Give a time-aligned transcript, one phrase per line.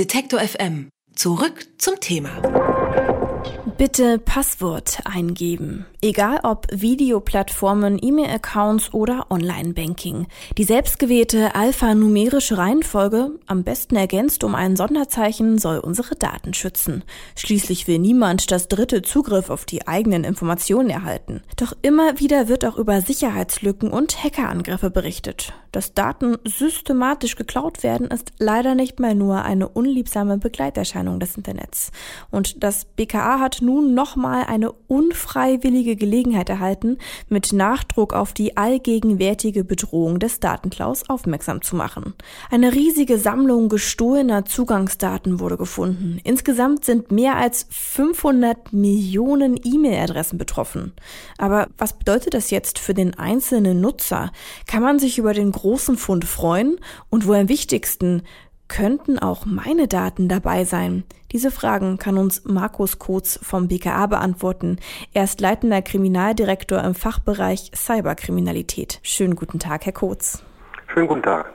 [0.00, 0.88] Detektor FM.
[1.14, 2.30] Zurück zum Thema.
[3.76, 5.84] Bitte Passwort eingeben.
[6.02, 10.28] Egal ob Videoplattformen, E-Mail-Accounts oder Online-Banking.
[10.56, 17.04] Die selbstgewählte alphanumerische Reihenfolge, am besten ergänzt um ein Sonderzeichen, soll unsere Daten schützen.
[17.36, 21.42] Schließlich will niemand, dass Dritte Zugriff auf die eigenen Informationen erhalten.
[21.56, 25.52] Doch immer wieder wird auch über Sicherheitslücken und Hackerangriffe berichtet.
[25.70, 31.92] Dass Daten systematisch geklaut werden, ist leider nicht mal nur eine unliebsame Begleiterscheinung des Internets.
[32.30, 39.64] Und das BKA hat nun nochmal eine unfreiwillige Gelegenheit erhalten, mit Nachdruck auf die allgegenwärtige
[39.64, 42.14] Bedrohung des Datenklaus aufmerksam zu machen.
[42.50, 46.20] Eine riesige Sammlung gestohlener Zugangsdaten wurde gefunden.
[46.24, 50.92] Insgesamt sind mehr als 500 Millionen E-Mail-Adressen betroffen.
[51.38, 54.32] Aber was bedeutet das jetzt für den einzelnen Nutzer?
[54.66, 56.78] Kann man sich über den großen Fund freuen?
[57.08, 58.22] Und wo am wichtigsten,
[58.70, 61.02] Könnten auch meine Daten dabei sein?
[61.32, 64.78] Diese Fragen kann uns Markus Kotz vom BKA beantworten.
[65.12, 69.00] Er ist leitender Kriminaldirektor im Fachbereich Cyberkriminalität.
[69.02, 70.44] Schönen guten Tag, Herr Kotz.
[70.86, 71.52] Schönen guten Tag.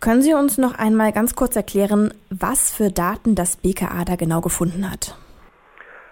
[0.00, 4.40] Können Sie uns noch einmal ganz kurz erklären, was für Daten das BKA da genau
[4.40, 5.18] gefunden hat?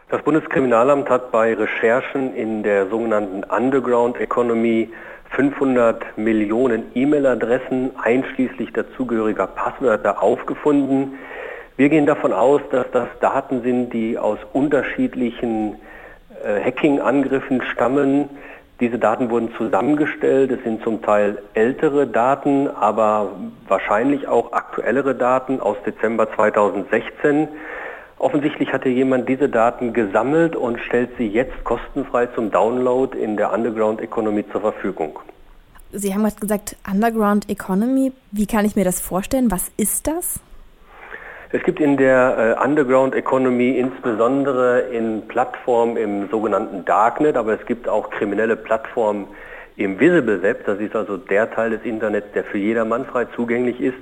[0.09, 4.89] Das Bundeskriminalamt hat bei Recherchen in der sogenannten Underground Economy
[5.31, 11.19] 500 Millionen E-Mail-Adressen einschließlich dazugehöriger Passwörter aufgefunden.
[11.77, 15.75] Wir gehen davon aus, dass das Daten sind, die aus unterschiedlichen
[16.45, 18.31] äh, Hacking-Angriffen stammen.
[18.79, 20.53] Diese Daten wurden zusammengestellt.
[20.53, 23.33] Es sind zum Teil ältere Daten, aber
[23.67, 27.49] wahrscheinlich auch aktuellere Daten aus Dezember 2016.
[28.19, 33.53] Offensichtlich hatte jemand diese Daten gesammelt und stellt sie jetzt kostenfrei zum Download in der
[33.53, 35.19] Underground Economy zur Verfügung.
[35.93, 38.13] Sie haben gerade gesagt, Underground Economy.
[38.33, 39.51] Wie kann ich mir das vorstellen?
[39.51, 40.41] Was ist das?
[41.53, 47.65] Es gibt in der äh, Underground Economy insbesondere in Plattformen im sogenannten Darknet, aber es
[47.67, 49.29] gibt auch kriminelle Plattformen
[49.77, 50.67] im Visible Web.
[50.67, 53.99] Das ist also der Teil des Internets, der für jedermann frei zugänglich ist.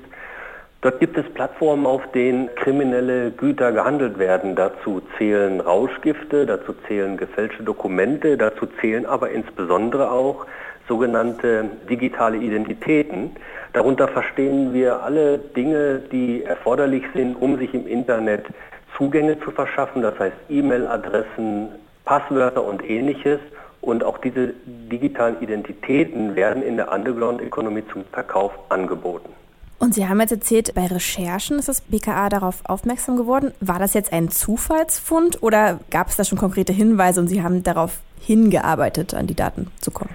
[0.84, 4.55] Dort gibt es Plattformen, auf denen kriminelle Güter gehandelt werden.
[4.55, 10.45] Dazu zählen Rauschgifte, dazu zählen gefälschte Dokumente, dazu zählen aber insbesondere auch
[10.87, 13.31] sogenannte digitale Identitäten.
[13.72, 18.45] Darunter verstehen wir alle Dinge, die erforderlich sind, um sich im Internet
[18.95, 21.71] Zugänge zu verschaffen, das heißt E-Mail-Adressen,
[22.05, 23.41] Passwörter und ähnliches.
[23.81, 29.31] Und auch diese digitalen Identitäten werden in der Underground Economy zum Verkauf angeboten.
[29.78, 33.52] Und Sie haben jetzt erzählt, bei Recherchen ist das BKA darauf aufmerksam geworden.
[33.60, 37.62] War das jetzt ein Zufallsfund oder gab es da schon konkrete Hinweise und Sie haben
[37.62, 40.14] darauf hingearbeitet, an die Daten zu kommen?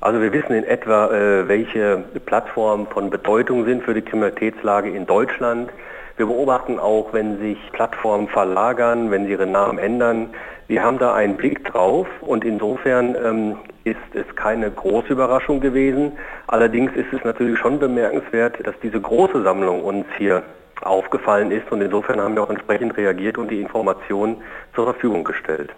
[0.00, 5.06] Also wir wissen in etwa, äh, welche Plattformen von Bedeutung sind für die Kriminalitätslage in
[5.06, 5.70] Deutschland.
[6.16, 10.30] Wir beobachten auch, wenn sich Plattformen verlagern, wenn sie ihren Namen ändern.
[10.66, 16.12] Wir haben da einen Blick drauf und insofern ähm, ist es keine große Überraschung gewesen.
[16.46, 20.42] Allerdings ist es natürlich schon bemerkenswert, dass diese große Sammlung uns hier
[20.82, 24.38] aufgefallen ist und insofern haben wir auch entsprechend reagiert und die Informationen
[24.74, 25.70] zur Verfügung gestellt.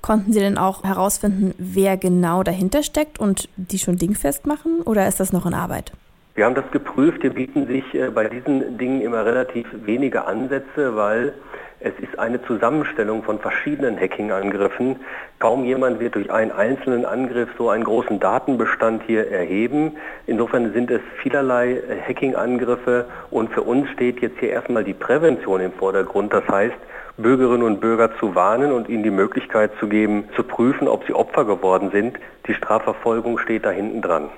[0.00, 5.06] Konnten Sie denn auch herausfinden, wer genau dahinter steckt und die schon dingfest machen oder
[5.06, 5.92] ist das noch in Arbeit?
[6.34, 7.20] Wir haben das geprüft.
[7.20, 11.34] Hier bieten sich äh, bei diesen Dingen immer relativ wenige Ansätze, weil
[11.80, 14.96] es ist eine Zusammenstellung von verschiedenen Hacking-Angriffen.
[15.40, 19.96] Kaum jemand wird durch einen einzelnen Angriff so einen großen Datenbestand hier erheben.
[20.26, 25.60] Insofern sind es vielerlei äh, Hacking-Angriffe und für uns steht jetzt hier erstmal die Prävention
[25.60, 26.32] im Vordergrund.
[26.32, 26.76] Das heißt,
[27.18, 31.12] Bürgerinnen und Bürger zu warnen und ihnen die Möglichkeit zu geben, zu prüfen, ob sie
[31.12, 32.18] Opfer geworden sind.
[32.46, 34.30] Die Strafverfolgung steht da hinten dran.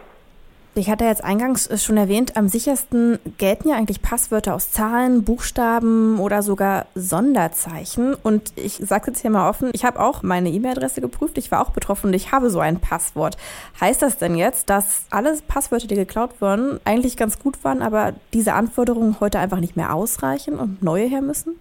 [0.76, 6.18] Ich hatte jetzt eingangs schon erwähnt, am sichersten gelten ja eigentlich Passwörter aus Zahlen, Buchstaben
[6.18, 8.14] oder sogar Sonderzeichen.
[8.20, 11.60] Und ich sage jetzt hier mal offen, ich habe auch meine E-Mail-Adresse geprüft, ich war
[11.60, 13.36] auch betroffen und ich habe so ein Passwort.
[13.80, 18.12] Heißt das denn jetzt, dass alle Passwörter, die geklaut wurden, eigentlich ganz gut waren, aber
[18.32, 21.54] diese Anforderungen heute einfach nicht mehr ausreichen und neue her müssen?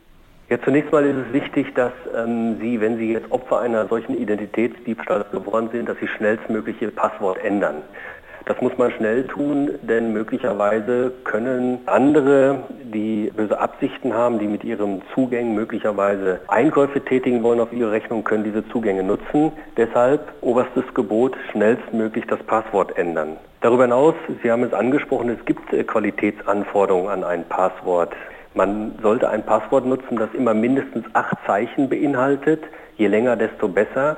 [0.50, 4.18] Ja, zunächst mal ist es wichtig, dass ähm, Sie, wenn Sie jetzt Opfer einer solchen
[4.18, 7.76] Identitätsdiebstahls geworden sind, dass Sie schnellstmöglich Ihr Passwort ändern.
[8.46, 12.64] Das muss man schnell tun, denn möglicherweise können andere,
[12.94, 18.26] die böse Absichten haben, die mit ihren Zugängen möglicherweise Einkäufe tätigen wollen auf ihre Rechnung,
[18.26, 19.54] können diese Zugänge nutzen.
[19.78, 23.38] Deshalb oberstes Gebot, schnellstmöglich das Passwort ändern.
[23.62, 28.12] Darüber hinaus, Sie haben es angesprochen, es gibt äh, Qualitätsanforderungen an ein Passwort.
[28.56, 32.62] Man sollte ein Passwort nutzen, das immer mindestens acht Zeichen beinhaltet.
[32.98, 34.18] Je länger, desto besser.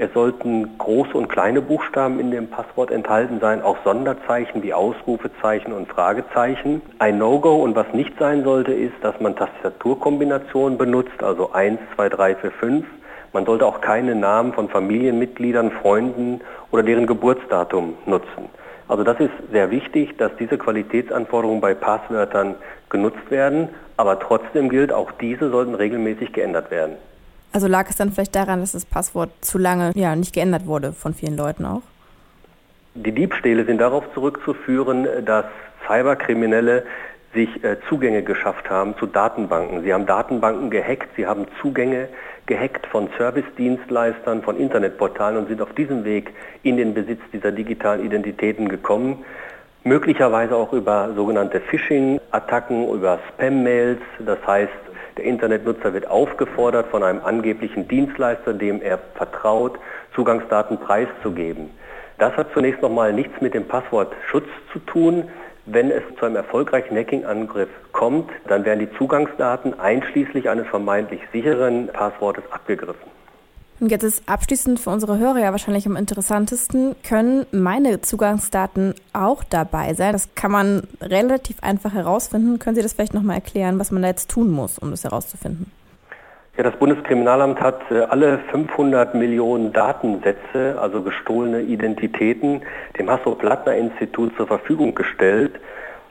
[0.00, 5.72] Es sollten große und kleine Buchstaben in dem Passwort enthalten sein, auch Sonderzeichen wie Ausrufezeichen
[5.72, 6.82] und Fragezeichen.
[7.00, 12.10] Ein No-Go und was nicht sein sollte, ist, dass man Tastaturkombinationen benutzt, also 1, 2,
[12.10, 12.86] 3, 4, 5.
[13.32, 18.48] Man sollte auch keine Namen von Familienmitgliedern, Freunden oder deren Geburtsdatum nutzen.
[18.86, 22.54] Also das ist sehr wichtig, dass diese Qualitätsanforderungen bei Passwörtern
[22.88, 26.98] genutzt werden, aber trotzdem gilt, auch diese sollten regelmäßig geändert werden.
[27.52, 30.92] Also lag es dann vielleicht daran, dass das Passwort zu lange ja, nicht geändert wurde
[30.92, 31.82] von vielen Leuten auch?
[32.94, 35.46] Die Diebstähle sind darauf zurückzuführen, dass
[35.86, 36.84] Cyberkriminelle
[37.34, 39.82] sich äh, Zugänge geschafft haben zu Datenbanken.
[39.82, 42.08] Sie haben Datenbanken gehackt, sie haben Zugänge
[42.46, 48.04] gehackt von Servicedienstleistern, von Internetportalen und sind auf diesem Weg in den Besitz dieser digitalen
[48.04, 49.24] Identitäten gekommen.
[49.84, 54.00] Möglicherweise auch über sogenannte Phishing-Attacken, über Spam-Mails.
[54.18, 54.72] Das heißt,
[55.18, 59.78] der Internetnutzer wird aufgefordert, von einem angeblichen Dienstleister, dem er vertraut,
[60.14, 61.70] Zugangsdaten preiszugeben.
[62.18, 65.28] Das hat zunächst einmal nichts mit dem Passwortschutz zu tun.
[65.66, 71.88] Wenn es zu einem erfolgreichen Hacking-Angriff kommt, dann werden die Zugangsdaten einschließlich eines vermeintlich sicheren
[71.88, 73.10] Passwortes abgegriffen.
[73.80, 79.44] Und jetzt ist abschließend für unsere Hörer ja wahrscheinlich am interessantesten, können meine Zugangsdaten auch
[79.44, 80.12] dabei sein?
[80.12, 82.58] Das kann man relativ einfach herausfinden.
[82.58, 85.70] Können Sie das vielleicht nochmal erklären, was man da jetzt tun muss, um das herauszufinden?
[86.56, 92.62] Ja, das Bundeskriminalamt hat äh, alle 500 Millionen Datensätze, also gestohlene Identitäten,
[92.98, 95.52] dem Hasso-Plattner-Institut zur Verfügung gestellt.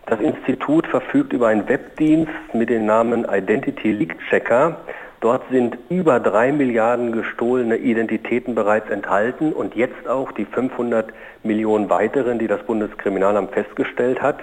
[0.06, 4.78] Das Institut verfügt über einen Webdienst mit dem Namen Identity Leak Checker.
[5.20, 11.08] Dort sind über drei Milliarden gestohlene Identitäten bereits enthalten und jetzt auch die 500
[11.42, 14.38] Millionen weiteren, die das Bundeskriminalamt festgestellt hat.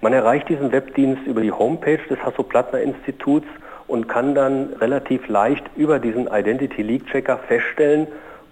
[0.00, 3.46] Man erreicht diesen Webdienst über die Homepage des Hasso-Plattner-Instituts
[3.86, 8.08] und kann dann relativ leicht über diesen Identity Leak Checker feststellen,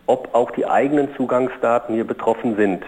[0.06, 2.84] ob auch die eigenen Zugangsdaten hier betroffen sind.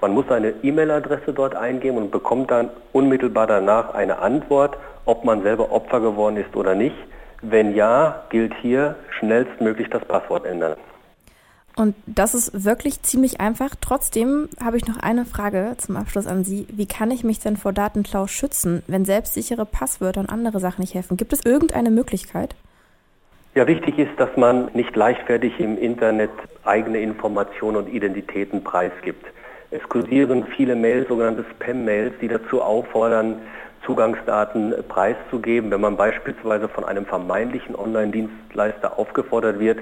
[0.00, 4.76] Man muss seine E-Mail-Adresse dort eingeben und bekommt dann unmittelbar danach eine Antwort,
[5.06, 6.96] ob man selber Opfer geworden ist oder nicht.
[7.42, 10.76] Wenn ja, gilt hier schnellstmöglich das Passwort ändern.
[11.76, 13.70] Und das ist wirklich ziemlich einfach.
[13.80, 16.66] Trotzdem habe ich noch eine Frage zum Abschluss an Sie.
[16.72, 20.94] Wie kann ich mich denn vor Datenklau schützen, wenn selbstsichere Passwörter und andere Sachen nicht
[20.94, 21.16] helfen?
[21.16, 22.56] Gibt es irgendeine Möglichkeit?
[23.54, 26.30] Ja, wichtig ist, dass man nicht leichtfertig im Internet
[26.64, 29.26] eigene Informationen und Identitäten preisgibt.
[29.70, 33.36] Es kursieren viele Mails, sogenannte Spam-Mails, die dazu auffordern,
[33.84, 35.70] Zugangsdaten preiszugeben.
[35.70, 39.78] Wenn man beispielsweise von einem vermeintlichen Online-Dienstleister aufgefordert wird,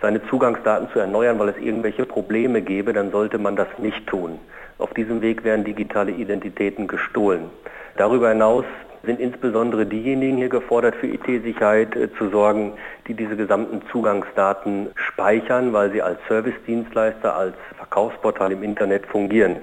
[0.00, 4.38] seine Zugangsdaten zu erneuern, weil es irgendwelche Probleme gäbe, dann sollte man das nicht tun.
[4.78, 7.50] Auf diesem Weg werden digitale Identitäten gestohlen.
[7.96, 8.64] Darüber hinaus
[9.04, 12.74] sind insbesondere diejenigen hier gefordert, für IT-Sicherheit äh, zu sorgen,
[13.06, 19.56] die diese gesamten Zugangsdaten speichern, weil sie als Servicedienstleister, als Verkaufsportal im Internet fungieren.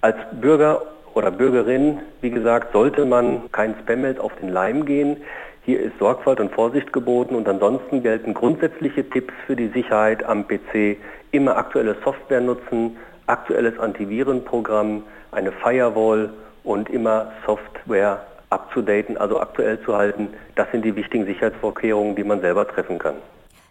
[0.00, 0.82] Als Bürger
[1.16, 5.16] oder Bürgerin, wie gesagt, sollte man kein Spam-Mail auf den Leim gehen.
[5.64, 10.46] Hier ist Sorgfalt und Vorsicht geboten und ansonsten gelten grundsätzliche Tipps für die Sicherheit am
[10.46, 10.98] PC.
[11.32, 16.30] Immer aktuelle Software nutzen, aktuelles Antivirenprogramm, eine Firewall
[16.64, 18.20] und immer Software
[18.50, 20.28] abzudaten, also aktuell zu halten.
[20.54, 23.16] Das sind die wichtigen Sicherheitsvorkehrungen, die man selber treffen kann.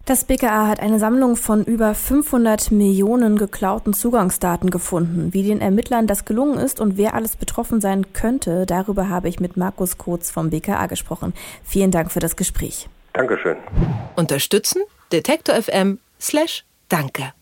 [0.06, 5.34] Das BKA hat eine Sammlung von über 500 Millionen geklauten Zugangsdaten gefunden.
[5.34, 9.40] Wie den Ermittlern das gelungen ist und wer alles betroffen sein könnte, darüber habe ich
[9.40, 11.34] mit Markus Kurz vom BKA gesprochen.
[11.64, 12.88] Vielen Dank für das Gespräch.
[13.14, 13.58] Dankeschön.
[14.16, 14.84] Unterstützen?
[15.12, 17.34] Detektor FM slash Danke.